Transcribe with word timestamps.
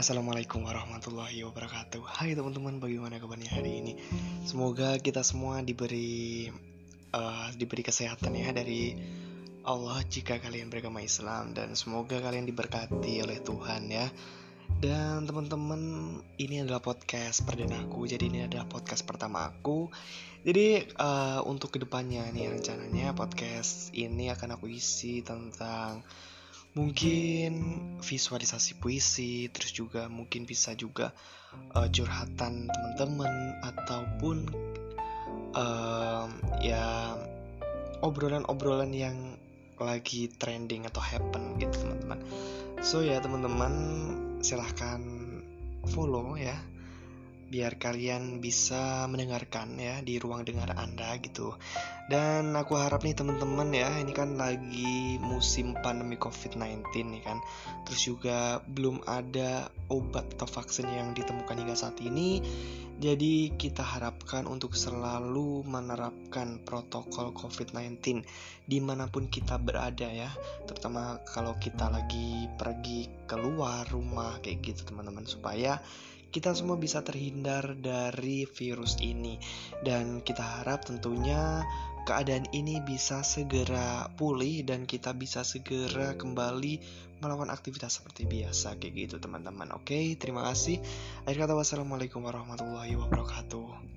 Assalamualaikum 0.00 0.64
warahmatullahi 0.64 1.44
wabarakatuh. 1.44 2.00
Hai 2.00 2.32
teman-teman 2.32 2.80
bagaimana 2.80 3.20
kabarnya 3.20 3.52
hari 3.52 3.84
ini? 3.84 3.92
Semoga 4.48 4.96
kita 4.96 5.20
semua 5.20 5.60
diberi 5.60 6.48
uh, 7.12 7.52
Diberi 7.52 7.84
kesehatan 7.84 8.32
ya 8.32 8.48
dari 8.56 8.96
Allah 9.68 10.00
jika 10.08 10.40
kalian 10.40 10.72
beragama 10.72 11.04
Islam 11.04 11.52
Dan 11.52 11.76
semoga 11.76 12.16
kalian 12.16 12.48
diberkati 12.48 13.20
oleh 13.20 13.44
Tuhan 13.44 13.92
ya. 13.92 14.08
Dan 14.80 15.28
teman-teman 15.28 16.16
ini 16.40 16.64
adalah 16.64 16.80
podcast 16.80 17.44
perdana 17.44 17.84
aku 17.84 18.08
Jadi 18.08 18.24
ini 18.24 18.48
adalah 18.48 18.64
podcast 18.64 19.04
pertama 19.04 19.52
aku. 19.52 19.92
Jadi 20.48 20.96
uh, 20.96 21.44
untuk 21.44 21.76
ke 21.76 21.78
depannya 21.84 22.24
nih 22.32 22.48
rencananya 22.48 23.12
podcast 23.12 23.92
ini 23.92 24.32
akan 24.32 24.56
aku 24.56 24.64
isi 24.72 25.20
tentang 25.20 26.00
mungkin 26.70 27.52
visualisasi 27.98 28.78
puisi 28.78 29.50
terus 29.50 29.74
juga 29.74 30.06
mungkin 30.06 30.46
bisa 30.46 30.70
juga 30.78 31.10
uh, 31.74 31.88
curhatan 31.90 32.70
teman-teman 32.70 33.32
ataupun 33.66 34.36
uh, 35.58 36.30
ya 36.62 37.18
obrolan-obrolan 38.00 38.94
yang 38.94 39.16
lagi 39.80 40.28
trending 40.36 40.84
atau 40.84 41.00
happen 41.00 41.56
gitu 41.56 41.72
teman-teman. 41.84 42.20
So 42.84 43.00
ya 43.00 43.18
teman-teman 43.18 43.72
silahkan 44.44 45.00
follow 45.88 46.36
ya 46.36 46.56
biar 47.50 47.82
kalian 47.82 48.38
bisa 48.38 49.10
mendengarkan 49.10 49.74
ya 49.74 49.98
di 50.06 50.22
ruang 50.22 50.46
dengar 50.46 50.70
Anda 50.78 51.18
gitu. 51.18 51.58
Dan 52.06 52.54
aku 52.54 52.78
harap 52.78 53.02
nih 53.02 53.14
teman-teman 53.14 53.70
ya, 53.74 53.90
ini 53.98 54.14
kan 54.14 54.38
lagi 54.38 55.18
musim 55.18 55.74
pandemi 55.78 56.14
COVID-19 56.14 56.86
nih 56.94 57.22
kan. 57.26 57.42
Terus 57.86 58.00
juga 58.06 58.62
belum 58.62 59.02
ada 59.06 59.70
obat 59.90 60.38
atau 60.38 60.46
vaksin 60.46 60.86
yang 60.90 61.10
ditemukan 61.14 61.58
hingga 61.58 61.74
saat 61.74 61.98
ini. 61.98 62.38
Jadi 63.00 63.56
kita 63.56 63.80
harapkan 63.80 64.44
untuk 64.44 64.76
selalu 64.76 65.64
menerapkan 65.64 66.60
protokol 66.62 67.32
COVID-19 67.32 68.20
di 68.68 68.78
mana 68.78 69.08
pun 69.08 69.26
kita 69.26 69.56
berada 69.56 70.04
ya. 70.06 70.28
Terutama 70.68 71.18
kalau 71.24 71.56
kita 71.56 71.88
lagi 71.88 72.44
pergi 72.60 73.08
keluar 73.24 73.88
rumah 73.88 74.36
kayak 74.44 74.60
gitu 74.60 74.92
teman-teman 74.92 75.24
supaya 75.24 75.80
kita 76.30 76.54
semua 76.54 76.78
bisa 76.78 77.02
terhindar 77.02 77.76
dari 77.76 78.46
virus 78.46 78.96
ini. 79.02 79.36
Dan 79.82 80.22
kita 80.22 80.62
harap 80.62 80.86
tentunya 80.86 81.66
keadaan 82.08 82.48
ini 82.56 82.80
bisa 82.80 83.20
segera 83.20 84.08
pulih 84.16 84.64
dan 84.64 84.88
kita 84.88 85.12
bisa 85.12 85.44
segera 85.44 86.16
kembali 86.16 86.80
melakukan 87.20 87.52
aktivitas 87.52 88.00
seperti 88.00 88.24
biasa 88.24 88.80
kayak 88.80 88.94
gitu 88.96 89.16
teman-teman. 89.20 89.76
Oke 89.76 90.16
terima 90.16 90.46
kasih. 90.48 90.80
Akhir 91.28 91.44
kata 91.44 91.52
wassalamualaikum 91.52 92.24
warahmatullahi 92.24 92.96
wabarakatuh 92.96 93.90